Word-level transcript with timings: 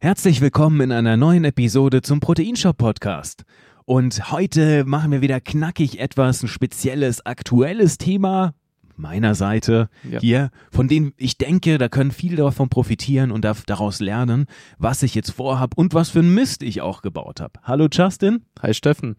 Herzlich 0.00 0.40
willkommen 0.40 0.80
in 0.80 0.92
einer 0.92 1.16
neuen 1.16 1.44
Episode 1.44 2.02
zum 2.02 2.20
Proteinshop 2.20 2.76
Podcast. 2.78 3.44
Und 3.84 4.30
heute 4.30 4.84
machen 4.84 5.10
wir 5.10 5.22
wieder 5.22 5.40
knackig 5.40 5.98
etwas 5.98 6.42
ein 6.42 6.48
spezielles, 6.48 7.24
aktuelles 7.26 7.98
Thema 7.98 8.54
meiner 8.96 9.34
Seite 9.34 9.88
Ja. 10.08 10.20
hier, 10.20 10.50
von 10.70 10.86
dem 10.88 11.14
ich 11.16 11.36
denke, 11.38 11.78
da 11.78 11.88
können 11.88 12.12
viele 12.12 12.36
davon 12.36 12.68
profitieren 12.68 13.30
und 13.32 13.44
darf 13.44 13.64
daraus 13.64 13.98
lernen, 14.00 14.46
was 14.78 15.02
ich 15.02 15.14
jetzt 15.14 15.30
vorhab 15.30 15.76
und 15.76 15.94
was 15.94 16.10
für 16.10 16.20
ein 16.20 16.32
Mist 16.34 16.62
ich 16.62 16.80
auch 16.80 17.02
gebaut 17.02 17.40
habe. 17.40 17.60
Hallo 17.64 17.88
Justin. 17.90 18.44
Hi 18.62 18.74
Steffen. 18.74 19.16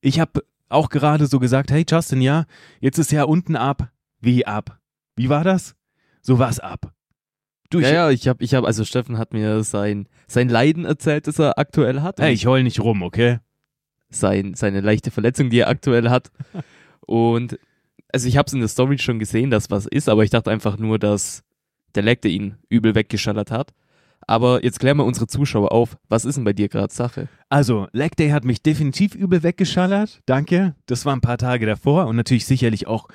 Ich 0.00 0.20
habe 0.20 0.44
auch 0.68 0.90
gerade 0.90 1.26
so 1.26 1.38
gesagt, 1.40 1.70
hey 1.72 1.84
Justin, 1.88 2.20
ja, 2.20 2.44
jetzt 2.80 2.98
ist 2.98 3.10
ja 3.12 3.24
unten 3.24 3.56
ab. 3.56 3.90
Wie 4.20 4.46
ab? 4.46 4.78
Wie 5.16 5.28
war 5.28 5.42
das? 5.44 5.74
So 6.22 6.38
was 6.38 6.60
ab. 6.60 6.92
Du, 7.70 7.78
ich, 7.78 7.86
Ja, 7.86 7.92
ja, 7.92 8.10
ich 8.10 8.28
habe, 8.28 8.42
ich 8.44 8.54
hab, 8.54 8.64
also 8.64 8.84
Steffen 8.84 9.16
hat 9.16 9.32
mir 9.32 9.62
sein, 9.62 10.08
sein 10.26 10.48
Leiden 10.48 10.84
erzählt, 10.84 11.26
das 11.26 11.38
er 11.38 11.58
aktuell 11.58 12.02
hat. 12.02 12.20
hey, 12.20 12.32
ich 12.32 12.46
heul 12.46 12.62
nicht 12.62 12.80
rum, 12.80 13.02
okay? 13.02 13.38
sein, 14.10 14.54
seine 14.54 14.80
leichte 14.80 15.10
Verletzung, 15.10 15.50
die 15.50 15.60
er 15.60 15.68
aktuell 15.68 16.10
hat. 16.10 16.30
Und 17.06 17.58
also 18.12 18.28
ich 18.28 18.36
habe 18.36 18.46
es 18.46 18.52
in 18.52 18.60
der 18.60 18.68
Story 18.68 18.98
schon 18.98 19.18
gesehen, 19.18 19.50
dass 19.50 19.70
was 19.70 19.86
ist, 19.86 20.08
aber 20.08 20.24
ich 20.24 20.30
dachte 20.30 20.50
einfach 20.50 20.78
nur, 20.78 20.98
dass 20.98 21.42
der 21.94 22.02
Lekte 22.02 22.28
ihn 22.28 22.56
übel 22.68 22.94
weggeschallert 22.94 23.50
hat. 23.50 23.72
Aber 24.26 24.62
jetzt 24.62 24.78
klären 24.78 24.98
wir 24.98 25.04
unsere 25.04 25.26
Zuschauer 25.26 25.72
auf. 25.72 25.96
Was 26.08 26.24
ist 26.24 26.36
denn 26.36 26.44
bei 26.44 26.52
dir 26.52 26.68
gerade 26.68 26.92
Sache? 26.92 27.28
Also, 27.48 27.88
Leg 27.92 28.16
Day 28.16 28.30
hat 28.30 28.44
mich 28.44 28.62
definitiv 28.62 29.14
übel 29.14 29.42
weggeschallert. 29.42 30.20
Danke. 30.26 30.76
Das 30.86 31.04
war 31.04 31.16
ein 31.16 31.22
paar 31.22 31.38
Tage 31.38 31.66
davor 31.66 32.06
und 32.06 32.16
natürlich 32.16 32.46
sicherlich 32.46 32.86
auch 32.86 33.08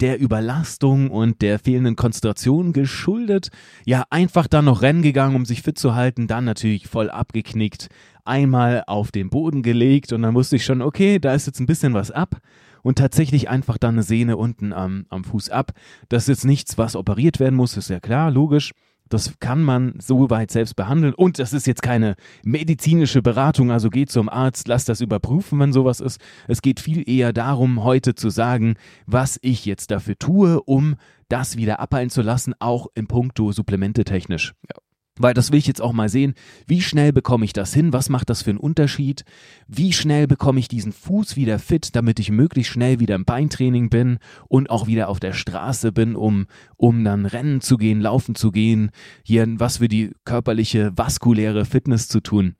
der 0.00 0.20
Überlastung 0.20 1.10
und 1.10 1.42
der 1.42 1.58
fehlenden 1.58 1.96
Konzentration 1.96 2.72
geschuldet. 2.72 3.50
Ja, 3.84 4.04
einfach 4.10 4.46
dann 4.46 4.66
noch 4.66 4.82
rennen 4.82 5.02
gegangen, 5.02 5.36
um 5.36 5.44
sich 5.44 5.62
fit 5.62 5.78
zu 5.78 5.94
halten, 5.94 6.26
dann 6.26 6.44
natürlich 6.44 6.88
voll 6.88 7.10
abgeknickt, 7.10 7.88
einmal 8.24 8.84
auf 8.86 9.10
den 9.10 9.30
Boden 9.30 9.62
gelegt 9.62 10.12
und 10.12 10.22
dann 10.22 10.34
wusste 10.34 10.56
ich 10.56 10.64
schon, 10.64 10.82
okay, 10.82 11.18
da 11.18 11.34
ist 11.34 11.46
jetzt 11.46 11.60
ein 11.60 11.66
bisschen 11.66 11.94
was 11.94 12.10
ab 12.10 12.40
und 12.82 12.98
tatsächlich 12.98 13.48
einfach 13.48 13.78
dann 13.78 13.94
eine 13.96 14.02
Sehne 14.02 14.36
unten 14.36 14.72
am, 14.72 15.06
am 15.08 15.24
Fuß 15.24 15.50
ab. 15.50 15.72
Das 16.08 16.24
ist 16.24 16.28
jetzt 16.28 16.44
nichts, 16.44 16.78
was 16.78 16.96
operiert 16.96 17.40
werden 17.40 17.56
muss, 17.56 17.76
ist 17.76 17.90
ja 17.90 18.00
klar, 18.00 18.30
logisch. 18.30 18.72
Das 19.08 19.38
kann 19.40 19.62
man 19.62 19.94
so 20.00 20.30
weit 20.30 20.50
selbst 20.50 20.76
behandeln. 20.76 21.14
Und 21.14 21.38
das 21.38 21.52
ist 21.52 21.66
jetzt 21.66 21.82
keine 21.82 22.16
medizinische 22.44 23.22
Beratung, 23.22 23.70
also 23.70 23.90
geht 23.90 24.10
zum 24.10 24.28
Arzt, 24.28 24.68
lass 24.68 24.84
das 24.84 25.00
überprüfen, 25.00 25.58
wenn 25.60 25.72
sowas 25.72 26.00
ist. 26.00 26.20
Es 26.48 26.62
geht 26.62 26.80
viel 26.80 27.08
eher 27.08 27.32
darum, 27.32 27.84
heute 27.84 28.14
zu 28.14 28.30
sagen, 28.30 28.74
was 29.06 29.38
ich 29.42 29.64
jetzt 29.64 29.90
dafür 29.90 30.18
tue, 30.18 30.60
um 30.62 30.96
das 31.28 31.56
wieder 31.56 31.80
abheilen 31.80 32.10
zu 32.10 32.22
lassen, 32.22 32.54
auch 32.58 32.86
in 32.94 33.06
puncto 33.06 33.52
Supplemente 33.52 34.04
technisch. 34.04 34.54
Ja. 34.68 34.85
Weil 35.18 35.34
das 35.34 35.50
will 35.50 35.58
ich 35.58 35.66
jetzt 35.66 35.80
auch 35.80 35.92
mal 35.92 36.08
sehen. 36.08 36.34
Wie 36.66 36.82
schnell 36.82 37.12
bekomme 37.12 37.44
ich 37.44 37.52
das 37.52 37.72
hin? 37.72 37.92
Was 37.92 38.08
macht 38.08 38.28
das 38.28 38.42
für 38.42 38.50
einen 38.50 38.58
Unterschied? 38.58 39.24
Wie 39.66 39.92
schnell 39.92 40.26
bekomme 40.26 40.60
ich 40.60 40.68
diesen 40.68 40.92
Fuß 40.92 41.36
wieder 41.36 41.58
fit, 41.58 41.96
damit 41.96 42.20
ich 42.20 42.30
möglichst 42.30 42.72
schnell 42.72 43.00
wieder 43.00 43.14
im 43.14 43.24
Beintraining 43.24 43.88
bin 43.88 44.18
und 44.48 44.68
auch 44.68 44.86
wieder 44.86 45.08
auf 45.08 45.18
der 45.18 45.32
Straße 45.32 45.92
bin, 45.92 46.16
um, 46.16 46.46
um 46.76 47.02
dann 47.02 47.24
rennen 47.24 47.60
zu 47.60 47.78
gehen, 47.78 48.00
laufen 48.00 48.34
zu 48.34 48.52
gehen, 48.52 48.90
hier 49.24 49.46
was 49.58 49.78
für 49.78 49.88
die 49.88 50.12
körperliche, 50.24 50.92
vaskuläre 50.96 51.64
Fitness 51.64 52.08
zu 52.08 52.20
tun. 52.20 52.56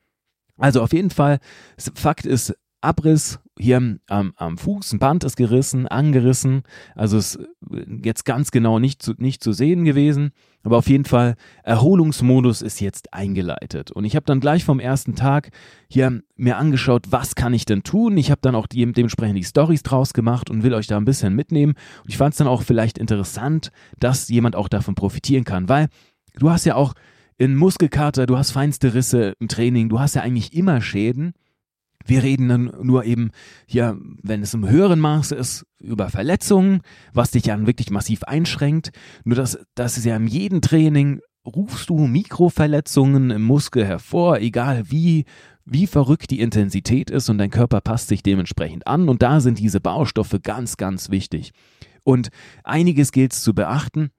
Also 0.57 0.83
auf 0.83 0.93
jeden 0.93 1.11
Fall, 1.11 1.39
Fakt 1.77 2.25
ist, 2.25 2.55
Abriss 2.81 3.41
hier 3.59 3.99
am, 4.07 4.33
am 4.37 4.59
Fuß, 4.59 4.93
ein 4.93 4.99
Band 4.99 5.25
ist 5.25 5.37
gerissen, 5.37 5.89
angerissen, 5.89 6.63
also 6.95 7.17
ist 7.17 7.39
jetzt 8.05 8.25
ganz 8.25 8.51
genau 8.51 8.79
nicht 8.79 9.03
zu, 9.03 9.15
nicht 9.17 9.43
zu 9.43 9.53
sehen 9.53 9.85
gewesen, 9.85 10.33
aber 10.67 10.79
auf 10.79 10.89
jeden 10.89 11.05
Fall 11.05 11.37
Erholungsmodus 11.63 12.61
ist 12.61 12.81
jetzt 12.81 13.15
eingeleitet. 13.15 13.93
Und 13.93 14.05
ich 14.05 14.17
habe 14.17 14.27
dann 14.27 14.41
gleich 14.41 14.65
vom 14.65 14.81
ersten 14.81 15.15
Tag 15.15 15.51
hier 15.89 16.23
mir 16.35 16.57
angeschaut, 16.57 17.05
was 17.11 17.37
kann 17.37 17.55
ich 17.55 17.67
denn 17.67 17.85
tun? 17.85 18.17
Ich 18.17 18.33
habe 18.33 18.41
dann 18.43 18.57
auch 18.57 18.67
dementsprechend 18.67 19.39
die 19.39 19.45
Stories 19.45 19.85
draus 19.85 20.13
gemacht 20.13 20.51
und 20.51 20.65
will 20.65 20.75
euch 20.75 20.89
da 20.89 20.97
ein 20.97 21.05
bisschen 21.05 21.37
mitnehmen. 21.37 21.75
Und 22.03 22.11
ich 22.11 22.17
fand 22.17 22.35
es 22.35 22.39
dann 22.39 22.49
auch 22.49 22.63
vielleicht 22.63 22.99
interessant, 22.99 23.71
dass 24.01 24.29
jemand 24.29 24.57
auch 24.57 24.67
davon 24.67 24.97
profitieren 24.97 25.45
kann, 25.45 25.69
weil 25.69 25.87
du 26.35 26.51
hast 26.51 26.67
ja 26.67 26.75
auch 26.75 26.95
in 27.39 27.55
Muskelkater, 27.55 28.27
du 28.27 28.37
hast 28.37 28.51
feinste 28.51 28.93
Risse 28.93 29.35
im 29.39 29.47
Training, 29.47 29.89
du 29.89 30.01
hast 30.01 30.17
ja 30.17 30.23
eigentlich 30.23 30.53
immer 30.53 30.81
Schäden. 30.81 31.35
Wir 32.07 32.23
reden 32.23 32.49
dann 32.49 32.73
nur 32.83 33.05
eben 33.05 33.31
hier, 33.67 33.99
wenn 34.23 34.43
es 34.43 34.55
im 34.55 34.69
höheren 34.69 35.01
Maße 35.01 35.35
ist, 35.35 35.67
über 35.79 36.09
Verletzungen, 36.09 36.81
was 37.13 37.33
dich 37.33 37.43
dann 37.43 37.67
wirklich 37.67 37.91
massiv 37.91 38.23
einschränkt. 38.25 38.91
Nur 39.25 39.37
das, 39.37 39.59
das 39.75 39.99
ist 39.99 40.05
ja 40.05 40.17
in 40.17 40.27
jedem 40.27 40.61
Training, 40.61 41.21
rufst 41.45 41.91
du 41.91 42.07
Mikroverletzungen 42.07 43.31
im 43.31 43.43
Muskel 43.43 43.85
hervor, 43.85 44.39
egal 44.39 44.91
wie, 44.91 45.25
wie 45.65 45.87
verrückt 45.87 46.31
die 46.31 46.41
Intensität 46.41 47.11
ist 47.11 47.29
und 47.29 47.39
dein 47.39 47.51
Körper 47.51 47.81
passt 47.81 48.09
sich 48.09 48.23
dementsprechend 48.23 48.87
an. 48.87 49.09
Und 49.09 49.23
da 49.23 49.41
sind 49.41 49.59
diese 49.59 49.81
Baustoffe 49.81 50.41
ganz, 50.43 50.77
ganz 50.77 51.11
wichtig. 51.11 51.53
Und 52.03 52.29
einiges 52.63 53.13
gilt 53.13 53.33
es 53.33 53.43
zu 53.43 53.55
beachten. 53.55 54.11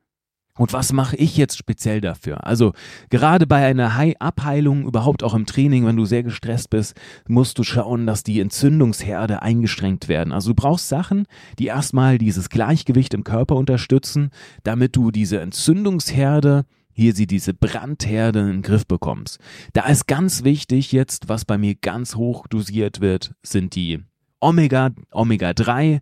Und 0.57 0.73
was 0.73 0.91
mache 0.93 1.15
ich 1.15 1.37
jetzt 1.37 1.57
speziell 1.57 2.01
dafür? 2.01 2.45
Also 2.45 2.73
gerade 3.09 3.47
bei 3.47 3.65
einer 3.65 3.95
High 3.95 4.15
Abheilung, 4.19 4.85
überhaupt 4.85 5.23
auch 5.23 5.33
im 5.33 5.45
Training, 5.45 5.85
wenn 5.85 5.95
du 5.95 6.05
sehr 6.05 6.23
gestresst 6.23 6.69
bist, 6.69 6.95
musst 7.27 7.57
du 7.59 7.63
schauen, 7.63 8.05
dass 8.05 8.23
die 8.23 8.39
Entzündungsherde 8.39 9.41
eingeschränkt 9.41 10.07
werden. 10.07 10.33
Also 10.33 10.51
du 10.51 10.55
brauchst 10.55 10.89
Sachen, 10.89 11.25
die 11.59 11.67
erstmal 11.67 12.17
dieses 12.17 12.49
Gleichgewicht 12.49 13.13
im 13.13 13.23
Körper 13.23 13.55
unterstützen, 13.55 14.31
damit 14.63 14.95
du 14.95 15.11
diese 15.11 15.39
Entzündungsherde 15.39 16.65
hier 16.97 17.13
sie 17.13 17.27
diese 17.27 17.53
Brandherde 17.53 18.39
in 18.39 18.47
den 18.47 18.61
Griff 18.63 18.87
bekommst. 18.87 19.37
Da 19.73 19.85
ist 19.87 20.07
ganz 20.07 20.43
wichtig 20.43 20.91
jetzt, 20.91 21.29
was 21.29 21.45
bei 21.45 21.59
mir 21.59 21.75
ganz 21.75 22.15
hoch 22.15 22.47
dosiert 22.47 23.01
wird, 23.01 23.35
sind 23.43 23.75
die 23.75 23.99
Omega, 24.39 24.89
Omega-3 25.11 25.99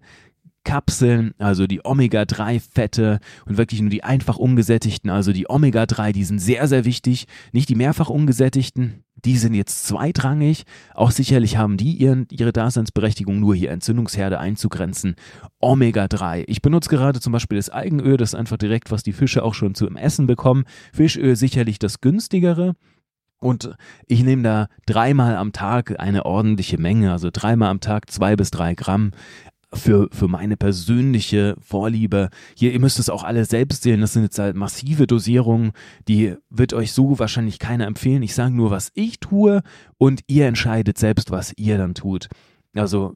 Kapseln, 0.65 1.33
also 1.37 1.67
die 1.67 1.85
Omega-3-Fette 1.85 3.19
und 3.45 3.57
wirklich 3.57 3.79
nur 3.79 3.89
die 3.89 4.03
einfach 4.03 4.35
umgesättigten, 4.35 5.09
also 5.09 5.31
die 5.31 5.49
Omega-3, 5.49 6.11
die 6.11 6.25
sind 6.25 6.39
sehr, 6.39 6.67
sehr 6.67 6.83
wichtig. 6.83 7.27
Nicht 7.53 7.69
die 7.69 7.75
mehrfach 7.75 8.09
umgesättigten, 8.09 9.05
die 9.23 9.37
sind 9.37 9.53
jetzt 9.53 9.85
zweitrangig. 9.87 10.63
Auch 10.93 11.11
sicherlich 11.11 11.55
haben 11.55 11.77
die 11.77 11.93
ihren, 11.93 12.27
ihre 12.29 12.51
Daseinsberechtigung, 12.51 13.39
nur 13.39 13.55
hier 13.55 13.71
Entzündungsherde 13.71 14.39
einzugrenzen. 14.39 15.15
Omega-3. 15.61 16.43
Ich 16.47 16.61
benutze 16.61 16.89
gerade 16.89 17.21
zum 17.21 17.31
Beispiel 17.31 17.57
das 17.57 17.69
Algenöl, 17.69 18.17
das 18.17 18.31
ist 18.33 18.35
einfach 18.35 18.57
direkt, 18.57 18.91
was 18.91 19.03
die 19.03 19.13
Fische 19.13 19.43
auch 19.43 19.53
schon 19.53 19.75
zum 19.75 19.95
Essen 19.95 20.27
bekommen. 20.27 20.65
Fischöl 20.91 21.35
sicherlich 21.35 21.79
das 21.79 22.01
günstigere. 22.01 22.73
Und 23.39 23.75
ich 24.07 24.23
nehme 24.23 24.43
da 24.43 24.67
dreimal 24.85 25.35
am 25.35 25.51
Tag 25.51 25.99
eine 25.99 26.25
ordentliche 26.25 26.79
Menge, 26.79 27.11
also 27.11 27.29
dreimal 27.31 27.69
am 27.69 27.79
Tag 27.79 28.09
zwei 28.09 28.35
bis 28.35 28.49
drei 28.49 28.73
Gramm 28.73 29.11
für, 29.77 30.09
für 30.11 30.27
meine 30.27 30.57
persönliche 30.57 31.55
Vorliebe. 31.59 32.29
Hier, 32.57 32.73
ihr 32.73 32.79
müsst 32.79 32.99
es 32.99 33.09
auch 33.09 33.23
alle 33.23 33.45
selbst 33.45 33.83
sehen. 33.83 34.01
Das 34.01 34.13
sind 34.13 34.23
jetzt 34.23 34.39
halt 34.39 34.55
massive 34.55 35.07
Dosierungen. 35.07 35.71
Die 36.07 36.35
wird 36.49 36.73
euch 36.73 36.93
so 36.93 37.19
wahrscheinlich 37.19 37.59
keiner 37.59 37.87
empfehlen. 37.87 38.23
Ich 38.23 38.35
sage 38.35 38.53
nur, 38.55 38.71
was 38.71 38.91
ich 38.93 39.19
tue 39.19 39.61
und 39.97 40.21
ihr 40.27 40.47
entscheidet 40.47 40.97
selbst, 40.97 41.31
was 41.31 41.53
ihr 41.57 41.77
dann 41.77 41.93
tut. 41.93 42.27
Also, 42.73 43.15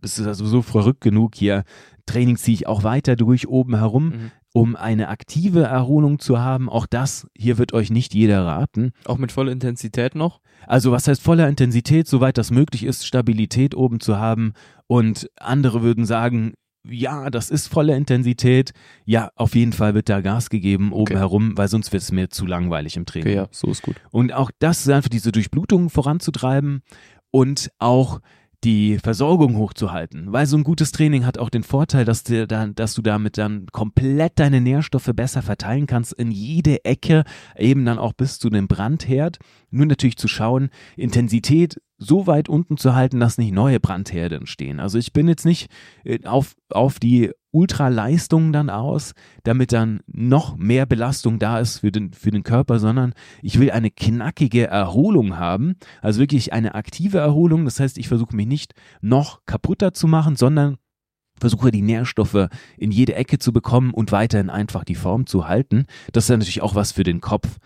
es 0.00 0.18
ist 0.18 0.26
also 0.26 0.46
so 0.46 0.62
verrückt 0.62 1.00
genug 1.00 1.34
hier. 1.34 1.64
Training 2.06 2.36
ziehe 2.36 2.54
ich 2.54 2.66
auch 2.66 2.82
weiter 2.82 3.16
durch 3.16 3.46
oben 3.48 3.76
herum, 3.76 4.06
Mhm. 4.08 4.30
Um 4.52 4.76
eine 4.76 5.08
aktive 5.08 5.62
Erholung 5.62 6.18
zu 6.18 6.38
haben. 6.38 6.68
Auch 6.68 6.86
das 6.86 7.26
hier 7.36 7.58
wird 7.58 7.72
euch 7.72 7.90
nicht 7.90 8.14
jeder 8.14 8.44
raten. 8.44 8.92
Auch 9.06 9.18
mit 9.18 9.32
voller 9.32 9.52
Intensität 9.52 10.14
noch? 10.14 10.40
Also 10.66 10.92
was 10.92 11.08
heißt 11.08 11.22
voller 11.22 11.48
Intensität, 11.48 12.06
soweit 12.06 12.38
das 12.38 12.50
möglich 12.50 12.84
ist, 12.84 13.06
Stabilität 13.06 13.74
oben 13.74 14.00
zu 14.00 14.18
haben. 14.18 14.52
Und 14.86 15.28
andere 15.36 15.82
würden 15.82 16.04
sagen, 16.04 16.52
ja, 16.88 17.30
das 17.30 17.50
ist 17.50 17.68
volle 17.68 17.96
Intensität. 17.96 18.72
Ja, 19.04 19.30
auf 19.36 19.54
jeden 19.54 19.72
Fall 19.72 19.94
wird 19.94 20.08
da 20.08 20.20
Gas 20.20 20.50
gegeben 20.50 20.92
oben 20.92 21.12
Okay. 21.12 21.18
herum, 21.18 21.56
weil 21.56 21.68
sonst 21.68 21.92
wird 21.92 22.02
es 22.02 22.12
mir 22.12 22.28
zu 22.28 22.44
langweilig 22.44 22.96
im 22.96 23.06
Training. 23.06 23.28
Okay, 23.28 23.36
ja, 23.36 23.48
so 23.52 23.70
ist 23.70 23.82
gut. 23.82 23.96
Und 24.10 24.32
auch 24.32 24.50
das 24.58 24.80
ist 24.80 24.88
einfach 24.88 25.08
diese 25.08 25.32
Durchblutung 25.32 25.90
voranzutreiben 25.90 26.82
und 27.30 27.70
auch 27.78 28.20
die 28.64 28.98
Versorgung 28.98 29.56
hochzuhalten. 29.56 30.32
Weil 30.32 30.46
so 30.46 30.56
ein 30.56 30.64
gutes 30.64 30.92
Training 30.92 31.26
hat 31.26 31.38
auch 31.38 31.50
den 31.50 31.62
Vorteil, 31.62 32.04
dass, 32.04 32.22
dir 32.22 32.46
dann, 32.46 32.74
dass 32.74 32.94
du 32.94 33.02
damit 33.02 33.38
dann 33.38 33.66
komplett 33.72 34.38
deine 34.38 34.60
Nährstoffe 34.60 35.10
besser 35.14 35.42
verteilen 35.42 35.86
kannst 35.86 36.12
in 36.12 36.30
jede 36.30 36.84
Ecke, 36.84 37.24
eben 37.56 37.84
dann 37.84 37.98
auch 37.98 38.12
bis 38.12 38.38
zu 38.38 38.50
dem 38.50 38.68
Brandherd. 38.68 39.38
Nur 39.70 39.86
natürlich 39.86 40.16
zu 40.16 40.28
schauen, 40.28 40.70
Intensität 40.96 41.80
so 41.98 42.26
weit 42.26 42.48
unten 42.48 42.76
zu 42.76 42.94
halten, 42.94 43.20
dass 43.20 43.38
nicht 43.38 43.52
neue 43.52 43.80
Brandherde 43.80 44.36
entstehen. 44.36 44.80
Also 44.80 44.98
ich 44.98 45.12
bin 45.12 45.28
jetzt 45.28 45.44
nicht 45.44 45.70
äh, 46.04 46.24
auf, 46.24 46.54
auf 46.70 46.98
die 46.98 47.30
Ultraleistung 47.52 48.52
dann 48.52 48.70
aus, 48.70 49.12
damit 49.44 49.72
dann 49.72 50.00
noch 50.06 50.56
mehr 50.56 50.86
Belastung 50.86 51.38
da 51.38 51.60
ist 51.60 51.78
für 51.78 51.92
den, 51.92 52.12
für 52.12 52.30
den 52.30 52.42
Körper, 52.42 52.78
sondern 52.78 53.14
ich 53.42 53.60
will 53.60 53.70
eine 53.70 53.90
knackige 53.90 54.66
Erholung 54.66 55.38
haben, 55.38 55.76
also 56.00 56.20
wirklich 56.20 56.52
eine 56.52 56.74
aktive 56.74 57.18
Erholung. 57.18 57.64
Das 57.64 57.78
heißt, 57.78 57.98
ich 57.98 58.08
versuche 58.08 58.34
mich 58.34 58.46
nicht 58.46 58.74
noch 59.00 59.40
kaputter 59.46 59.92
zu 59.92 60.08
machen, 60.08 60.36
sondern 60.36 60.78
versuche 61.38 61.70
die 61.70 61.82
Nährstoffe 61.82 62.48
in 62.78 62.90
jede 62.90 63.14
Ecke 63.14 63.38
zu 63.38 63.52
bekommen 63.52 63.92
und 63.92 64.12
weiterhin 64.12 64.50
einfach 64.50 64.84
die 64.84 64.94
Form 64.94 65.26
zu 65.26 65.46
halten. 65.48 65.86
Das 66.12 66.24
ist 66.24 66.30
natürlich 66.30 66.62
auch 66.62 66.74
was 66.74 66.92
für 66.92 67.02
den 67.02 67.20
Kopf. 67.20 67.58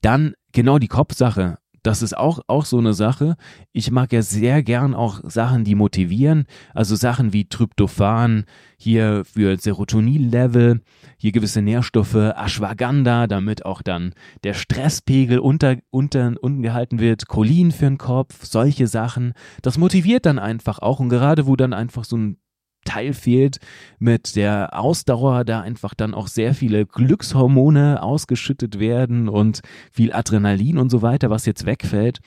Dann 0.00 0.34
genau 0.52 0.78
die 0.78 0.88
Kopfsache. 0.88 1.58
Das 1.82 2.02
ist 2.02 2.16
auch, 2.16 2.40
auch 2.46 2.64
so 2.64 2.78
eine 2.78 2.94
Sache. 2.94 3.36
Ich 3.72 3.90
mag 3.90 4.12
ja 4.12 4.22
sehr 4.22 4.62
gern 4.62 4.94
auch 4.94 5.20
Sachen, 5.24 5.64
die 5.64 5.74
motivieren. 5.74 6.44
Also 6.74 6.96
Sachen 6.96 7.32
wie 7.32 7.48
Tryptophan, 7.48 8.44
hier 8.78 9.24
für 9.24 9.56
Serotonin-Level, 9.56 10.80
hier 11.16 11.32
gewisse 11.32 11.62
Nährstoffe, 11.62 12.14
Ashwagandha, 12.14 13.26
damit 13.26 13.64
auch 13.64 13.82
dann 13.82 14.14
der 14.44 14.54
Stresspegel 14.54 15.38
unter, 15.38 15.76
unter, 15.90 16.34
unten 16.40 16.62
gehalten 16.62 17.00
wird, 17.00 17.28
Cholin 17.28 17.72
für 17.72 17.86
den 17.86 17.98
Kopf, 17.98 18.44
solche 18.44 18.86
Sachen. 18.86 19.32
Das 19.62 19.78
motiviert 19.78 20.26
dann 20.26 20.38
einfach 20.38 20.78
auch. 20.78 21.00
Und 21.00 21.08
gerade 21.08 21.46
wo 21.46 21.56
dann 21.56 21.72
einfach 21.72 22.04
so 22.04 22.16
ein 22.16 22.38
Teil 22.88 23.12
fehlt, 23.12 23.58
mit 23.98 24.34
der 24.34 24.78
Ausdauer 24.78 25.44
da 25.44 25.60
einfach 25.60 25.92
dann 25.92 26.14
auch 26.14 26.26
sehr 26.26 26.54
viele 26.54 26.86
Glückshormone 26.86 28.02
ausgeschüttet 28.02 28.78
werden 28.78 29.28
und 29.28 29.60
viel 29.92 30.12
Adrenalin 30.12 30.78
und 30.78 30.88
so 30.88 31.02
weiter, 31.02 31.28
was 31.28 31.44
jetzt 31.44 31.66
wegfällt, 31.66 32.20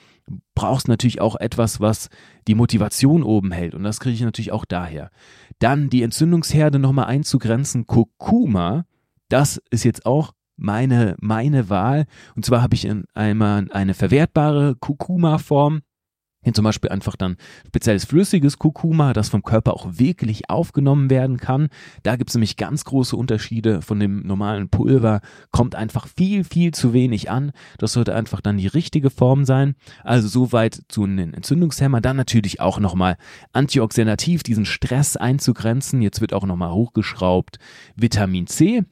brauchst 0.54 0.86
natürlich 0.86 1.20
auch 1.20 1.34
etwas, 1.34 1.80
was 1.80 2.08
die 2.46 2.54
Motivation 2.54 3.24
oben 3.24 3.50
hält. 3.50 3.74
Und 3.74 3.82
das 3.82 3.98
kriege 3.98 4.14
ich 4.14 4.22
natürlich 4.22 4.52
auch 4.52 4.64
daher. 4.64 5.10
Dann 5.58 5.90
die 5.90 6.02
Entzündungsherde 6.02 6.78
nochmal 6.78 7.06
einzugrenzen. 7.06 7.86
Kurkuma, 7.86 8.84
das 9.28 9.60
ist 9.70 9.84
jetzt 9.84 10.06
auch 10.06 10.32
meine, 10.56 11.16
meine 11.20 11.68
Wahl. 11.70 12.06
Und 12.36 12.44
zwar 12.44 12.62
habe 12.62 12.76
ich 12.76 12.88
einmal 13.14 13.66
eine 13.70 13.94
verwertbare 13.94 14.76
Kurkuma-Form 14.76 15.80
hier 16.42 16.54
zum 16.54 16.64
Beispiel 16.64 16.90
einfach 16.90 17.16
dann 17.16 17.36
spezielles 17.66 18.04
flüssiges 18.04 18.58
Kurkuma, 18.58 19.12
das 19.12 19.28
vom 19.28 19.42
Körper 19.42 19.74
auch 19.74 19.86
wirklich 19.92 20.50
aufgenommen 20.50 21.08
werden 21.08 21.36
kann. 21.36 21.68
Da 22.02 22.16
gibt 22.16 22.30
es 22.30 22.34
nämlich 22.34 22.56
ganz 22.56 22.84
große 22.84 23.16
Unterschiede 23.16 23.82
von 23.82 24.00
dem 24.00 24.26
normalen 24.26 24.68
Pulver. 24.68 25.20
Kommt 25.50 25.74
einfach 25.74 26.08
viel, 26.08 26.44
viel 26.44 26.72
zu 26.72 26.92
wenig 26.92 27.30
an. 27.30 27.52
Das 27.78 27.92
sollte 27.92 28.14
einfach 28.14 28.40
dann 28.40 28.58
die 28.58 28.66
richtige 28.66 29.10
Form 29.10 29.44
sein. 29.44 29.76
Also 30.02 30.28
soweit 30.28 30.82
zu 30.88 31.06
den 31.06 31.32
Entzündungshemmer. 31.32 32.00
Dann 32.00 32.16
natürlich 32.16 32.60
auch 32.60 32.80
nochmal 32.80 33.16
antioxidativ 33.52 34.42
diesen 34.42 34.64
Stress 34.64 35.16
einzugrenzen. 35.16 36.02
Jetzt 36.02 36.20
wird 36.20 36.32
auch 36.32 36.44
nochmal 36.44 36.72
hochgeschraubt. 36.72 37.58
Vitamin 37.96 38.46
C 38.46 38.84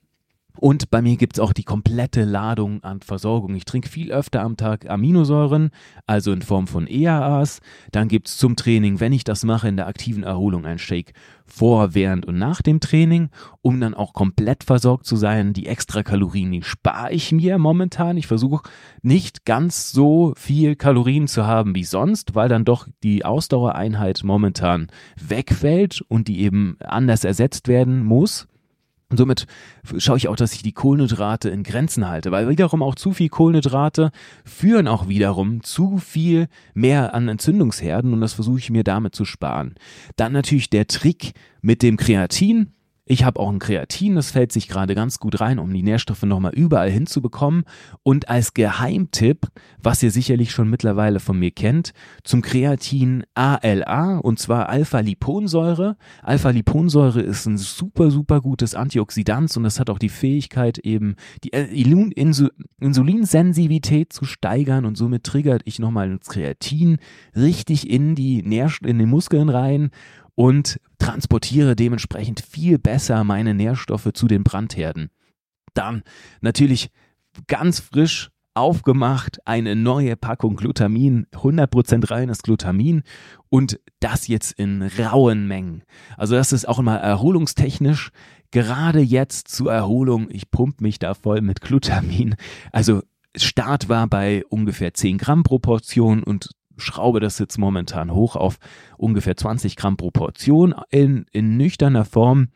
und 0.61 0.91
bei 0.91 1.01
mir 1.01 1.17
gibt 1.17 1.37
es 1.37 1.41
auch 1.41 1.55
die 1.55 1.65
komplette 1.65 2.25
Ladung 2.25 2.85
an 2.85 3.01
Versorgung. 3.01 3.55
Ich 3.55 3.65
trinke 3.65 3.89
viel 3.89 4.13
öfter 4.13 4.43
am 4.43 4.59
Tag 4.59 4.89
Aminosäuren, 4.89 5.71
also 6.07 6.33
in 6.33 6.43
Form 6.43 6.67
von 6.67 6.87
EAAs. 6.87 7.61
Dann 7.93 8.09
gibt 8.09 8.29
es 8.29 8.37
zum 8.37 8.57
Training, 8.57 9.01
wenn 9.01 9.15
ich 9.15 9.25
das 9.25 9.43
mache, 9.43 9.69
in 9.69 9.77
der 9.77 9.87
aktiven 9.87 10.23
Erholung 10.23 10.67
ein 10.67 10.79
Shake 10.79 11.15
vor, 11.47 11.95
während 11.95 12.27
und 12.27 12.39
nach 12.39 12.61
dem 12.61 12.79
Training, 12.79 13.31
um 13.63 13.81
dann 13.81 13.95
auch 13.95 14.13
komplett 14.13 14.63
versorgt 14.63 15.07
zu 15.07 15.17
sein. 15.17 15.55
Die 15.55 15.67
extra 15.67 16.03
Kalorien, 16.03 16.53
die 16.53 16.63
spare 16.63 17.11
ich 17.13 17.33
mir 17.33 17.57
momentan. 17.57 18.19
Ich 18.19 18.27
versuche 18.27 18.69
nicht 19.01 19.47
ganz 19.47 19.93
so 19.93 20.35
viel 20.37 20.77
Kalorien 20.77 21.27
zu 21.27 21.47
haben 21.47 21.75
wie 21.75 21.85
sonst, 21.85 22.35
weil 22.35 22.51
dann 22.51 22.67
doch 22.67 22.87
die 23.03 23.25
Ausdauereinheit 23.25 24.21
momentan 24.25 24.89
wegfällt 25.19 26.03
und 26.07 26.29
die 26.29 26.41
eben 26.41 26.77
anders 26.81 27.25
ersetzt 27.25 27.67
werden 27.67 28.05
muss. 28.05 28.47
Und 29.11 29.17
somit 29.17 29.47
schaue 29.99 30.17
ich 30.17 30.29
auch, 30.29 30.37
dass 30.37 30.55
ich 30.55 30.63
die 30.63 30.73
Kohlenhydrate 30.73 31.51
in 31.51 31.65
Grenzen 31.65 32.09
halte, 32.09 32.31
weil 32.31 32.49
wiederum 32.49 32.83
auch 32.83 32.95
zu 32.95 33.13
viel 33.13 33.29
Kohlenhydrate 33.29 34.13
führen 34.45 34.87
auch 34.87 35.09
wiederum 35.09 35.65
zu 35.65 35.99
viel 35.99 36.47
mehr 36.75 37.13
an 37.13 37.29
Entzündungsherden 37.29 38.13
und 38.13 38.21
das 38.21 38.35
versuche 38.35 38.61
ich 38.61 38.71
mir 38.71 38.85
damit 38.85 39.15
zu 39.15 39.25
sparen. 39.25 39.75
Dann 40.15 40.33
natürlich 40.33 40.71
der 40.71 40.87
Trick 40.87 41.33
mit 41.61 41.83
dem 41.83 41.97
Kreatin. 41.97 42.73
Ich 43.11 43.25
habe 43.25 43.41
auch 43.41 43.51
ein 43.51 43.59
Kreatin, 43.59 44.15
das 44.15 44.31
fällt 44.31 44.53
sich 44.53 44.69
gerade 44.69 44.95
ganz 44.95 45.19
gut 45.19 45.41
rein, 45.41 45.59
um 45.59 45.75
die 45.75 45.83
Nährstoffe 45.83 46.23
nochmal 46.23 46.55
überall 46.55 46.93
hinzubekommen. 46.93 47.65
Und 48.05 48.29
als 48.29 48.55
Geheimtipp, 48.55 49.49
was 49.83 50.01
ihr 50.05 50.13
sicherlich 50.13 50.53
schon 50.53 50.71
mittlerweile 50.71 51.19
von 51.19 51.37
mir 51.37 51.51
kennt, 51.51 51.91
zum 52.23 52.41
Kreatin 52.41 53.25
ALA 53.35 54.19
und 54.19 54.39
zwar 54.39 54.69
Alpha-Liponsäure. 54.69 55.97
Alpha-Liponsäure 56.23 57.21
ist 57.21 57.47
ein 57.47 57.59
super, 57.59 58.13
super 58.13 58.41
gutes 58.41 58.77
Antioxidant 58.77 59.57
und 59.57 59.65
das 59.65 59.81
hat 59.81 59.91
auch 59.91 59.99
die 59.99 60.09
Fähigkeit, 60.09 60.79
eben 60.79 61.17
die 61.43 61.51
Insulinsensitivität 61.51 64.13
zu 64.13 64.25
steigern 64.25 64.85
und 64.85 64.97
somit 64.97 65.25
triggert 65.25 65.63
ich 65.65 65.81
nochmal 65.81 66.17
das 66.17 66.29
Kreatin 66.29 66.99
richtig 67.35 67.91
in 67.91 68.15
die 68.15 68.45
Nährstoffe, 68.45 68.89
in 68.89 69.01
den 69.01 69.09
Muskeln 69.09 69.49
rein 69.49 69.91
und 70.35 70.81
transportiere 70.99 71.77
dementsprechend 71.77 72.41
viel 72.41 72.79
besser 72.79 73.25
meine 73.25 73.55
Nährstoffe 73.55 74.11
zu 74.13 74.29
den 74.29 74.45
Brandherden. 74.45 75.11
Dann 75.75 76.03
natürlich 76.41 76.91
ganz 77.47 77.81
frisch 77.81 78.31
aufgemacht, 78.55 79.39
eine 79.47 79.77
neue 79.77 80.17
Packung 80.17 80.57
Glutamin, 80.57 81.27
100% 81.33 82.11
reines 82.11 82.43
Glutamin 82.43 83.03
und 83.49 83.81
das 84.01 84.27
jetzt 84.27 84.53
in 84.53 84.83
rauen 84.83 85.47
Mengen. 85.47 85.83
Also 86.17 86.35
das 86.35 86.53
ist 86.53 86.67
auch 86.67 86.81
mal 86.81 86.97
erholungstechnisch, 86.97 88.11
gerade 88.51 89.01
jetzt 89.01 89.49
zur 89.49 89.73
Erholung, 89.73 90.29
ich 90.31 90.51
pump 90.51 90.81
mich 90.81 90.99
da 90.99 91.15
voll 91.15 91.41
mit 91.41 91.61
Glutamin. 91.61 92.35
Also 92.73 93.03
Start 93.37 93.89
war 93.89 94.09
bei 94.09 94.45
ungefähr 94.49 94.93
10 94.93 95.19
Gramm 95.19 95.45
pro 95.45 95.61
Portion 95.61 96.25
und 96.25 96.51
schraube 96.81 97.21
das 97.21 97.39
jetzt 97.39 97.59
momentan 97.59 98.13
hoch 98.13 98.37
auf 98.37 98.59
ungefähr 98.97 99.37
20 99.37 99.77
Gramm 99.77 99.97
pro 99.97 100.11
Portion 100.11 100.75
in, 100.91 101.27
in 101.33 101.57
nüchterner 101.57 102.05
Form. 102.05 102.49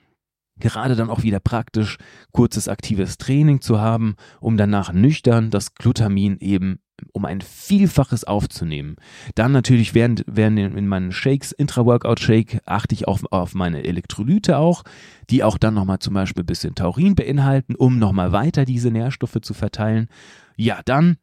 Gerade 0.60 0.94
dann 0.94 1.10
auch 1.10 1.22
wieder 1.22 1.40
praktisch, 1.40 1.98
kurzes 2.30 2.68
aktives 2.68 3.18
Training 3.18 3.60
zu 3.60 3.80
haben, 3.80 4.14
um 4.40 4.56
danach 4.56 4.92
nüchtern 4.92 5.50
das 5.50 5.74
Glutamin 5.74 6.38
eben 6.38 6.78
um 7.12 7.24
ein 7.24 7.40
Vielfaches 7.40 8.24
aufzunehmen. 8.24 8.96
Dann 9.34 9.52
natürlich 9.52 9.94
während, 9.94 10.24
während 10.26 10.58
in 10.58 10.86
meinen 10.86 11.12
Shakes, 11.12 11.52
Intra-Workout-Shake, 11.52 12.60
achte 12.66 12.94
ich 12.94 13.08
auf, 13.08 13.24
auf 13.32 13.54
meine 13.54 13.84
Elektrolyte 13.84 14.58
auch, 14.58 14.84
die 15.30 15.42
auch 15.42 15.58
dann 15.58 15.74
nochmal 15.74 15.98
zum 15.98 16.14
Beispiel 16.14 16.44
ein 16.44 16.46
bisschen 16.46 16.74
Taurin 16.74 17.14
beinhalten, 17.14 17.74
um 17.74 17.98
nochmal 17.98 18.32
weiter 18.32 18.64
diese 18.64 18.90
Nährstoffe 18.90 19.40
zu 19.42 19.54
verteilen. 19.54 20.08
Ja, 20.56 20.80
dann 20.84 21.16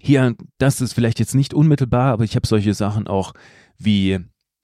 hier, 0.00 0.34
das 0.58 0.80
ist 0.80 0.92
vielleicht 0.92 1.18
jetzt 1.18 1.34
nicht 1.34 1.54
unmittelbar, 1.54 2.12
aber 2.12 2.24
ich 2.24 2.36
habe 2.36 2.46
solche 2.46 2.74
Sachen 2.74 3.06
auch 3.06 3.32
wie 3.78 4.18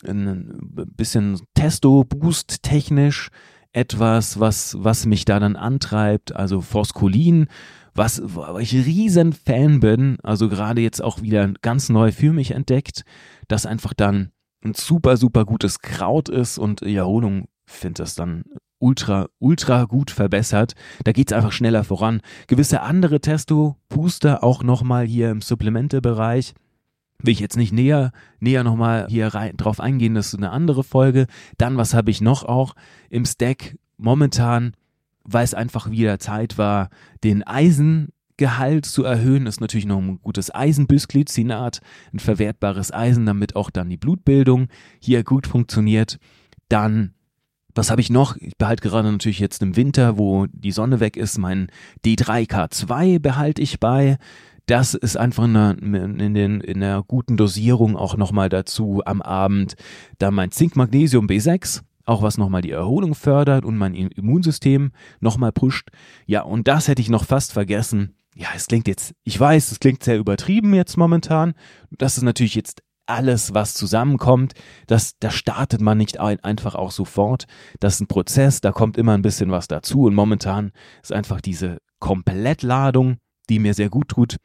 ein 0.06 0.60
bisschen 0.96 1.40
Testo-Boost 1.54 2.62
technisch, 2.62 3.30
etwas, 3.72 4.40
was, 4.40 4.76
was 4.78 5.06
mich 5.06 5.24
da 5.24 5.38
dann 5.38 5.56
antreibt, 5.56 6.34
also 6.34 6.60
Phoskolin, 6.60 7.46
was, 7.94 8.22
wo 8.24 8.58
ich 8.58 8.72
riesen 8.72 9.32
Fan 9.32 9.80
bin, 9.80 10.18
also 10.22 10.48
gerade 10.48 10.80
jetzt 10.80 11.02
auch 11.02 11.22
wieder 11.22 11.52
ganz 11.62 11.88
neu 11.88 12.12
für 12.12 12.32
mich 12.32 12.52
entdeckt, 12.52 13.02
das 13.48 13.66
einfach 13.66 13.92
dann 13.94 14.30
ein 14.64 14.74
super, 14.74 15.16
super 15.16 15.44
gutes 15.44 15.80
Kraut 15.80 16.28
ist 16.28 16.58
und 16.58 16.82
Erholung 16.82 17.48
finde 17.66 18.02
das 18.02 18.14
dann 18.14 18.44
ultra, 18.78 19.28
ultra 19.38 19.84
gut 19.84 20.10
verbessert. 20.10 20.74
Da 21.04 21.12
geht 21.12 21.30
es 21.30 21.36
einfach 21.36 21.52
schneller 21.52 21.84
voran. 21.84 22.20
Gewisse 22.46 22.82
andere 22.82 23.20
Testo-Booster 23.20 24.42
auch 24.44 24.62
nochmal 24.62 25.06
hier 25.06 25.30
im 25.30 25.40
Supplemente-Bereich. 25.40 26.54
Will 27.22 27.32
ich 27.32 27.40
jetzt 27.40 27.56
nicht 27.56 27.72
näher, 27.72 28.12
näher 28.40 28.62
nochmal 28.62 29.06
hier 29.08 29.28
rein, 29.28 29.56
drauf 29.56 29.80
eingehen, 29.80 30.14
das 30.14 30.28
ist 30.28 30.34
eine 30.34 30.50
andere 30.50 30.84
Folge. 30.84 31.26
Dann, 31.56 31.78
was 31.78 31.94
habe 31.94 32.10
ich 32.10 32.20
noch 32.20 32.44
auch 32.44 32.74
im 33.08 33.24
Stack 33.24 33.78
momentan, 33.96 34.72
weil 35.24 35.44
es 35.44 35.54
einfach 35.54 35.90
wieder 35.90 36.18
Zeit 36.18 36.58
war, 36.58 36.90
den 37.24 37.42
Eisengehalt 37.42 38.84
zu 38.84 39.02
erhöhen, 39.02 39.46
ist 39.46 39.62
natürlich 39.62 39.86
noch 39.86 39.98
ein 39.98 40.20
gutes 40.20 40.54
Eisenbisglycinat, 40.54 41.80
ein 42.12 42.18
verwertbares 42.18 42.92
Eisen, 42.92 43.24
damit 43.24 43.56
auch 43.56 43.70
dann 43.70 43.88
die 43.88 43.96
Blutbildung 43.96 44.68
hier 45.00 45.24
gut 45.24 45.46
funktioniert. 45.46 46.18
Dann 46.68 47.15
was 47.76 47.90
habe 47.90 48.00
ich 48.00 48.10
noch? 48.10 48.36
Ich 48.36 48.56
behalte 48.56 48.88
gerade 48.88 49.10
natürlich 49.10 49.38
jetzt 49.38 49.62
im 49.62 49.76
Winter, 49.76 50.18
wo 50.18 50.46
die 50.50 50.72
Sonne 50.72 51.00
weg 51.00 51.16
ist, 51.16 51.38
mein 51.38 51.68
D3K2 52.04 53.18
behalte 53.18 53.62
ich 53.62 53.78
bei. 53.80 54.16
Das 54.66 54.94
ist 54.94 55.16
einfach 55.16 55.44
in 55.44 55.54
der, 55.54 55.78
in, 55.78 56.34
den, 56.34 56.60
in 56.60 56.80
der 56.80 57.04
guten 57.06 57.36
Dosierung 57.36 57.96
auch 57.96 58.16
nochmal 58.16 58.48
dazu 58.48 59.02
am 59.04 59.22
Abend. 59.22 59.74
Dann 60.18 60.34
mein 60.34 60.50
Zink-Magnesium 60.50 61.28
B6, 61.28 61.82
auch 62.04 62.22
was 62.22 62.36
nochmal 62.36 62.62
die 62.62 62.72
Erholung 62.72 63.14
fördert 63.14 63.64
und 63.64 63.76
mein 63.76 63.94
Immunsystem 63.94 64.90
nochmal 65.20 65.52
pusht. 65.52 65.90
Ja, 66.26 66.42
und 66.42 66.66
das 66.66 66.88
hätte 66.88 67.02
ich 67.02 67.08
noch 67.08 67.24
fast 67.24 67.52
vergessen. 67.52 68.16
Ja, 68.34 68.48
es 68.54 68.66
klingt 68.66 68.88
jetzt, 68.88 69.14
ich 69.24 69.38
weiß, 69.38 69.70
es 69.70 69.80
klingt 69.80 70.02
sehr 70.02 70.18
übertrieben 70.18 70.74
jetzt 70.74 70.96
momentan. 70.96 71.54
Das 71.90 72.16
ist 72.16 72.22
natürlich 72.22 72.54
jetzt 72.54 72.82
alles, 73.06 73.54
was 73.54 73.74
zusammenkommt, 73.74 74.54
das, 74.86 75.18
da 75.18 75.30
startet 75.30 75.80
man 75.80 75.98
nicht 75.98 76.20
ein, 76.20 76.40
einfach 76.40 76.74
auch 76.74 76.90
sofort. 76.90 77.46
Das 77.80 77.94
ist 77.94 78.00
ein 78.02 78.08
Prozess, 78.08 78.60
da 78.60 78.72
kommt 78.72 78.96
immer 78.96 79.14
ein 79.14 79.22
bisschen 79.22 79.50
was 79.50 79.68
dazu 79.68 80.04
und 80.04 80.14
momentan 80.14 80.72
ist 81.02 81.12
einfach 81.12 81.40
diese 81.40 81.78
Komplettladung, 81.98 83.16
die 83.48 83.58
mir 83.58 83.74
sehr 83.74 83.88
gut 83.88 84.08
tut. 84.08 84.36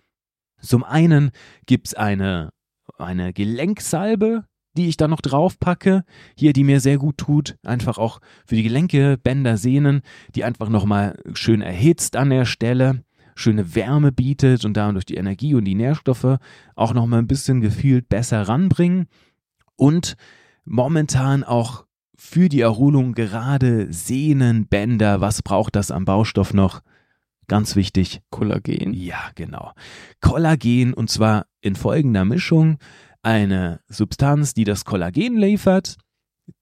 Zum 0.61 0.83
einen 0.83 1.31
gibt's 1.65 1.93
eine, 1.93 2.51
eine 2.97 3.33
Gelenksalbe, 3.33 4.45
die 4.77 4.87
ich 4.87 4.97
da 4.97 5.07
noch 5.07 5.21
drauf 5.21 5.59
packe, 5.59 6.03
hier, 6.37 6.53
die 6.53 6.63
mir 6.63 6.79
sehr 6.79 6.97
gut 6.97 7.17
tut, 7.17 7.57
einfach 7.63 7.97
auch 7.97 8.19
für 8.45 8.55
die 8.55 8.63
Gelenke, 8.63 9.17
Bänder, 9.17 9.57
Sehnen, 9.57 10.01
die 10.35 10.43
einfach 10.43 10.69
nochmal 10.69 11.19
schön 11.33 11.61
erhitzt 11.61 12.15
an 12.15 12.29
der 12.29 12.45
Stelle 12.45 13.03
schöne 13.41 13.75
Wärme 13.75 14.11
bietet 14.11 14.65
und 14.65 14.77
dadurch 14.77 15.05
die 15.05 15.15
Energie 15.15 15.55
und 15.55 15.65
die 15.65 15.75
Nährstoffe 15.75 16.37
auch 16.75 16.93
nochmal 16.93 17.19
ein 17.19 17.27
bisschen 17.27 17.61
gefühlt 17.61 18.09
besser 18.09 18.47
ranbringen. 18.47 19.07
Und 19.75 20.15
momentan 20.63 21.43
auch 21.43 21.85
für 22.15 22.49
die 22.49 22.61
Erholung 22.61 23.13
gerade 23.13 23.91
Sehnen, 23.91 24.67
Bänder, 24.67 25.21
was 25.21 25.41
braucht 25.41 25.75
das 25.75 25.91
am 25.91 26.05
Baustoff 26.05 26.53
noch? 26.53 26.81
Ganz 27.47 27.75
wichtig. 27.75 28.21
Kollagen. 28.29 28.93
Ja, 28.93 29.31
genau. 29.35 29.73
Kollagen 30.21 30.93
und 30.93 31.09
zwar 31.09 31.47
in 31.59 31.75
folgender 31.75 32.23
Mischung. 32.23 32.77
Eine 33.23 33.81
Substanz, 33.87 34.53
die 34.53 34.63
das 34.63 34.85
Kollagen 34.85 35.35
liefert, 35.35 35.97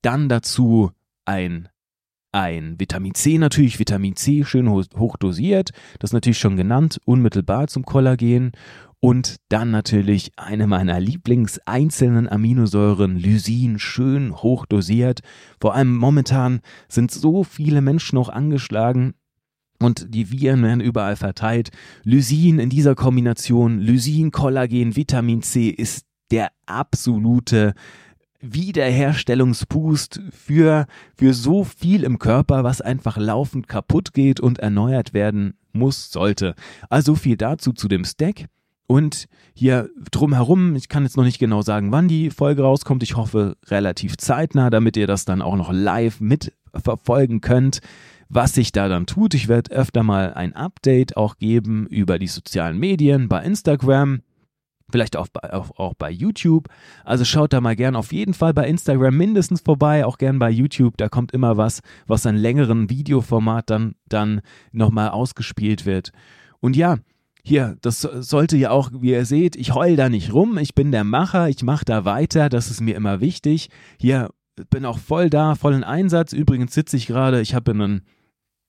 dann 0.01 0.29
dazu 0.29 0.91
ein 1.25 1.69
ein 2.31 2.79
Vitamin 2.79 3.15
C 3.15 3.37
natürlich, 3.37 3.79
Vitamin 3.79 4.15
C 4.15 4.43
schön 4.43 4.69
hoch 4.69 5.17
dosiert, 5.17 5.71
das 5.99 6.13
natürlich 6.13 6.37
schon 6.37 6.57
genannt, 6.57 6.99
unmittelbar 7.05 7.67
zum 7.67 7.85
Kollagen 7.85 8.51
und 8.99 9.37
dann 9.49 9.71
natürlich 9.71 10.31
eine 10.35 10.67
meiner 10.67 10.99
Lieblingseinzelnen 10.99 12.27
Aminosäuren, 12.27 13.17
Lysin, 13.17 13.79
schön 13.79 14.35
hoch 14.35 14.65
dosiert. 14.65 15.21
Vor 15.61 15.73
allem 15.73 15.95
momentan 15.95 16.59
sind 16.89 17.11
so 17.11 17.43
viele 17.43 17.81
Menschen 17.81 18.15
noch 18.15 18.29
angeschlagen 18.29 19.13
und 19.81 20.13
die 20.13 20.31
Viren 20.31 20.61
werden 20.61 20.81
überall 20.81 21.15
verteilt. 21.15 21.69
Lysin 22.03 22.59
in 22.59 22.69
dieser 22.69 22.95
Kombination, 22.95 23.79
Lysin, 23.79 24.31
Kollagen, 24.31 24.95
Vitamin 24.95 25.41
C 25.41 25.69
ist 25.69 26.05
der 26.31 26.51
absolute 26.65 27.73
Wiederherstellungsboost 28.41 30.21
für, 30.31 30.85
für 31.15 31.33
so 31.33 31.63
viel 31.63 32.03
im 32.03 32.19
Körper, 32.19 32.63
was 32.63 32.81
einfach 32.81 33.17
laufend 33.17 33.67
kaputt 33.67 34.13
geht 34.13 34.39
und 34.39 34.59
erneuert 34.59 35.13
werden 35.13 35.55
muss, 35.73 36.11
sollte. 36.11 36.55
Also 36.89 37.15
viel 37.15 37.37
dazu 37.37 37.73
zu 37.73 37.87
dem 37.87 38.05
Stack. 38.05 38.45
Und 38.87 39.27
hier 39.53 39.89
drumherum, 40.09 40.75
ich 40.75 40.89
kann 40.89 41.03
jetzt 41.03 41.15
noch 41.15 41.23
nicht 41.23 41.37
genau 41.37 41.61
sagen, 41.61 41.91
wann 41.91 42.07
die 42.07 42.31
Folge 42.31 42.63
rauskommt. 42.63 43.03
Ich 43.03 43.15
hoffe 43.15 43.55
relativ 43.67 44.17
zeitnah, 44.17 44.71
damit 44.71 44.97
ihr 44.97 45.05
das 45.05 45.25
dann 45.25 45.43
auch 45.43 45.55
noch 45.55 45.71
live 45.71 46.19
mitverfolgen 46.19 47.39
könnt, 47.39 47.81
was 48.29 48.53
sich 48.53 48.71
da 48.71 48.87
dann 48.87 49.05
tut. 49.05 49.35
Ich 49.35 49.47
werde 49.47 49.71
öfter 49.71 50.01
mal 50.01 50.33
ein 50.33 50.55
Update 50.55 51.17
auch 51.17 51.37
geben 51.37 51.85
über 51.85 52.17
die 52.17 52.27
sozialen 52.27 52.79
Medien 52.79 53.27
bei 53.27 53.43
Instagram 53.43 54.21
vielleicht 54.91 55.17
auch 55.17 55.27
bei, 55.27 55.53
auch, 55.53 55.77
auch 55.77 55.93
bei 55.95 56.09
YouTube. 56.11 56.67
Also 57.03 57.25
schaut 57.25 57.53
da 57.53 57.61
mal 57.61 57.75
gern 57.75 57.95
auf 57.95 58.11
jeden 58.11 58.33
Fall 58.33 58.53
bei 58.53 58.67
Instagram 58.67 59.15
mindestens 59.15 59.61
vorbei, 59.61 60.05
auch 60.05 60.17
gern 60.17 60.39
bei 60.39 60.49
YouTube. 60.49 60.97
Da 60.97 61.09
kommt 61.09 61.31
immer 61.31 61.57
was, 61.57 61.81
was 62.07 62.25
ein 62.25 62.35
längeren 62.35 62.89
Videoformat 62.89 63.69
dann, 63.69 63.95
dann 64.07 64.41
nochmal 64.71 65.09
ausgespielt 65.09 65.85
wird. 65.85 66.11
Und 66.59 66.75
ja, 66.75 66.97
hier, 67.43 67.77
das 67.81 68.01
sollte 68.01 68.57
ja 68.57 68.71
auch, 68.71 68.91
wie 68.93 69.11
ihr 69.11 69.25
seht, 69.25 69.55
ich 69.55 69.73
heul 69.73 69.95
da 69.95 70.09
nicht 70.09 70.33
rum, 70.33 70.57
ich 70.57 70.75
bin 70.75 70.91
der 70.91 71.03
Macher, 71.03 71.49
ich 71.49 71.63
mache 71.63 71.85
da 71.85 72.05
weiter, 72.05 72.49
das 72.49 72.69
ist 72.69 72.81
mir 72.81 72.95
immer 72.95 73.21
wichtig. 73.21 73.69
Hier 73.97 74.29
bin 74.69 74.85
auch 74.85 74.99
voll 74.99 75.29
da, 75.29 75.55
voll 75.55 75.73
in 75.73 75.83
Einsatz. 75.83 76.33
Übrigens 76.33 76.73
sitze 76.73 76.97
ich 76.97 77.07
gerade, 77.07 77.41
ich 77.41 77.55
habe 77.55 77.71
einen, 77.71 78.01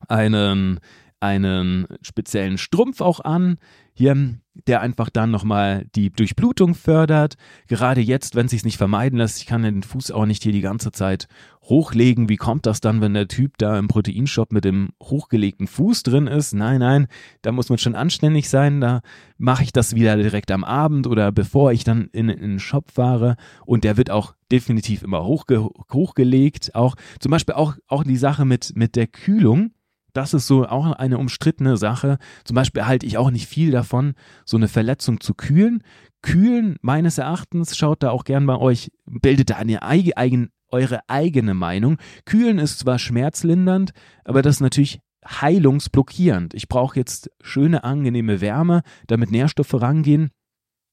einen, 0.08 0.78
einen 1.18 1.86
speziellen 2.02 2.58
Strumpf 2.58 3.00
auch 3.00 3.20
an. 3.20 3.58
Hier 3.92 4.38
der 4.66 4.80
einfach 4.80 5.10
dann 5.10 5.30
nochmal 5.30 5.86
die 5.94 6.10
Durchblutung 6.10 6.74
fördert. 6.74 7.34
Gerade 7.68 8.00
jetzt, 8.00 8.34
wenn 8.34 8.46
es 8.46 8.50
sich 8.50 8.64
nicht 8.64 8.76
vermeiden 8.76 9.18
lässt, 9.18 9.38
ich 9.38 9.46
kann 9.46 9.62
den 9.62 9.82
Fuß 9.82 10.10
auch 10.10 10.26
nicht 10.26 10.42
hier 10.42 10.52
die 10.52 10.60
ganze 10.60 10.92
Zeit 10.92 11.28
hochlegen. 11.62 12.28
Wie 12.28 12.36
kommt 12.36 12.66
das 12.66 12.80
dann, 12.80 13.00
wenn 13.00 13.14
der 13.14 13.28
Typ 13.28 13.58
da 13.58 13.78
im 13.78 13.88
Proteinshop 13.88 14.52
mit 14.52 14.64
dem 14.64 14.90
hochgelegten 15.02 15.66
Fuß 15.66 16.02
drin 16.02 16.26
ist? 16.26 16.52
Nein, 16.52 16.80
nein, 16.80 17.06
da 17.42 17.52
muss 17.52 17.68
man 17.68 17.78
schon 17.78 17.94
anständig 17.94 18.48
sein. 18.48 18.80
Da 18.80 19.02
mache 19.38 19.62
ich 19.62 19.72
das 19.72 19.94
wieder 19.94 20.16
direkt 20.16 20.50
am 20.50 20.64
Abend 20.64 21.06
oder 21.06 21.32
bevor 21.32 21.72
ich 21.72 21.84
dann 21.84 22.08
in, 22.12 22.28
in 22.28 22.40
den 22.40 22.58
Shop 22.58 22.90
fahre. 22.90 23.36
Und 23.64 23.84
der 23.84 23.96
wird 23.96 24.10
auch 24.10 24.34
definitiv 24.50 25.02
immer 25.02 25.24
hochge 25.24 25.68
hochgelegt. 25.92 26.74
Auch 26.74 26.96
zum 27.20 27.30
Beispiel 27.30 27.54
auch, 27.54 27.76
auch 27.86 28.04
die 28.04 28.16
Sache 28.16 28.44
mit, 28.44 28.72
mit 28.74 28.96
der 28.96 29.06
Kühlung 29.06 29.72
das 30.12 30.34
ist 30.34 30.46
so 30.46 30.66
auch 30.66 30.92
eine 30.92 31.18
umstrittene 31.18 31.76
Sache. 31.76 32.18
Zum 32.44 32.54
Beispiel 32.54 32.86
halte 32.86 33.06
ich 33.06 33.18
auch 33.18 33.30
nicht 33.30 33.46
viel 33.46 33.70
davon, 33.70 34.14
so 34.44 34.56
eine 34.56 34.68
Verletzung 34.68 35.20
zu 35.20 35.34
kühlen. 35.34 35.82
Kühlen, 36.22 36.76
meines 36.82 37.18
Erachtens, 37.18 37.76
schaut 37.76 38.02
da 38.02 38.10
auch 38.10 38.24
gern 38.24 38.46
bei 38.46 38.56
euch, 38.56 38.90
bildet 39.06 39.50
da 39.50 39.56
eine 39.56 39.82
eigen, 39.82 40.50
eure 40.68 41.00
eigene 41.08 41.54
Meinung. 41.54 41.96
Kühlen 42.24 42.58
ist 42.58 42.78
zwar 42.80 42.98
schmerzlindernd, 42.98 43.92
aber 44.24 44.42
das 44.42 44.56
ist 44.56 44.60
natürlich 44.60 45.00
heilungsblockierend. 45.26 46.54
Ich 46.54 46.68
brauche 46.68 46.96
jetzt 46.98 47.30
schöne, 47.40 47.84
angenehme 47.84 48.40
Wärme, 48.40 48.82
damit 49.06 49.30
Nährstoffe 49.30 49.74
rangehen 49.74 50.30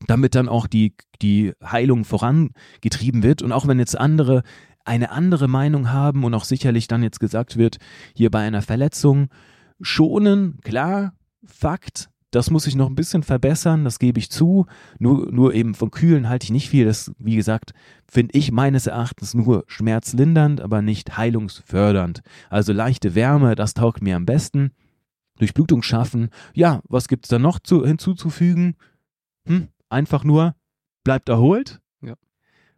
damit 0.06 0.36
dann 0.36 0.48
auch 0.48 0.68
die, 0.68 0.94
die 1.22 1.54
Heilung 1.64 2.06
vorangetrieben 2.06 3.24
wird. 3.24 3.42
Und 3.42 3.52
auch 3.52 3.68
wenn 3.68 3.80
jetzt 3.80 3.98
andere 3.98 4.44
eine 4.88 5.12
andere 5.12 5.48
Meinung 5.48 5.92
haben 5.92 6.24
und 6.24 6.34
auch 6.34 6.44
sicherlich 6.44 6.88
dann 6.88 7.04
jetzt 7.04 7.20
gesagt 7.20 7.58
wird, 7.58 7.78
hier 8.16 8.32
bei 8.32 8.40
einer 8.40 8.62
Verletzung 8.62 9.30
schonen, 9.82 10.60
klar, 10.64 11.14
Fakt, 11.46 12.10
das 12.32 12.52
muss 12.52 12.68
ich 12.68 12.76
noch 12.76 12.90
ein 12.90 12.96
bisschen 12.96 13.24
verbessern, 13.24 13.86
das 13.86 14.00
gebe 14.00 14.20
ich 14.20 14.30
zu. 14.30 14.66
Nur, 15.00 15.32
nur 15.32 15.54
eben 15.54 15.76
von 15.76 15.92
Kühlen 15.92 16.28
halte 16.28 16.44
ich 16.44 16.52
nicht 16.52 16.70
viel. 16.70 16.86
Das, 16.86 17.12
wie 17.20 17.38
gesagt, 17.38 17.72
finde 18.10 18.38
ich 18.38 18.52
meines 18.52 18.86
Erachtens 18.86 19.34
nur 19.34 19.64
schmerzlindernd, 19.68 20.60
aber 20.60 20.82
nicht 20.82 21.18
heilungsfördernd. 21.18 22.22
Also 22.50 22.74
leichte 22.74 23.16
Wärme, 23.16 23.56
das 23.56 23.74
taugt 23.74 24.02
mir 24.02 24.18
am 24.18 24.26
besten. 24.26 24.72
Durchblutung 25.40 25.84
schaffen. 25.84 26.30
Ja, 26.54 26.82
was 26.90 27.08
gibt 27.08 27.26
es 27.26 27.30
da 27.30 27.40
noch 27.40 27.60
zu, 27.60 27.86
hinzuzufügen? 27.86 28.76
Hm, 29.48 29.70
einfach 29.88 30.24
nur, 30.24 30.56
bleibt 31.04 31.30
erholt, 31.30 31.80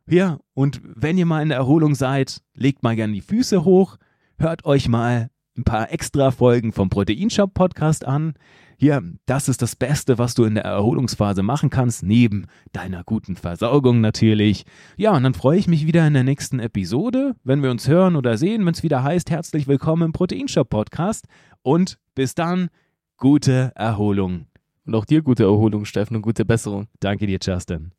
ja, 0.09 0.39
und 0.53 0.81
wenn 0.83 1.17
ihr 1.17 1.25
mal 1.25 1.41
in 1.41 1.49
der 1.49 1.57
Erholung 1.57 1.95
seid, 1.95 2.41
legt 2.55 2.83
mal 2.83 2.95
gerne 2.95 3.13
die 3.13 3.21
Füße 3.21 3.63
hoch, 3.63 3.97
hört 4.37 4.65
euch 4.65 4.87
mal 4.87 5.29
ein 5.57 5.63
paar 5.63 5.91
extra 5.91 6.31
Folgen 6.31 6.71
vom 6.71 6.89
Proteinshop 6.89 7.53
Podcast 7.53 8.05
an. 8.05 8.33
Hier, 8.77 9.03
das 9.25 9.49
ist 9.49 9.61
das 9.61 9.75
Beste, 9.75 10.17
was 10.17 10.35
du 10.35 10.45
in 10.45 10.55
der 10.55 10.63
Erholungsphase 10.63 11.43
machen 11.43 11.69
kannst, 11.69 12.01
neben 12.01 12.45
deiner 12.71 13.03
guten 13.03 13.35
Versorgung 13.35 13.99
natürlich. 13.99 14.63
Ja, 14.95 15.15
und 15.15 15.23
dann 15.23 15.33
freue 15.33 15.59
ich 15.59 15.67
mich 15.67 15.85
wieder 15.85 16.07
in 16.07 16.13
der 16.13 16.23
nächsten 16.23 16.59
Episode, 16.59 17.35
wenn 17.43 17.61
wir 17.61 17.71
uns 17.71 17.89
hören 17.89 18.15
oder 18.15 18.37
sehen, 18.37 18.65
wenn 18.65 18.73
es 18.73 18.83
wieder 18.83 19.03
heißt, 19.03 19.29
herzlich 19.29 19.67
willkommen 19.67 20.03
im 20.03 20.13
Proteinshop 20.13 20.69
Podcast. 20.69 21.25
Und 21.61 21.99
bis 22.15 22.35
dann, 22.35 22.69
gute 23.17 23.73
Erholung. 23.75 24.45
Und 24.85 24.95
auch 24.95 25.05
dir 25.05 25.21
gute 25.21 25.43
Erholung, 25.43 25.83
Steffen, 25.83 26.15
und 26.15 26.21
gute 26.21 26.45
Besserung. 26.45 26.87
Danke 27.01 27.27
dir, 27.27 27.39
Justin. 27.41 27.98